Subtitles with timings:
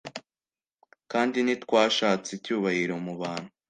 [1.11, 3.49] Kandi ntitwashatse icyubahiro mu bantu,